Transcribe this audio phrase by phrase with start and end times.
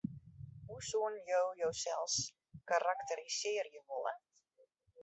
[0.69, 2.17] Hoe soenen jo josels
[2.73, 4.13] karakterisearje wolle?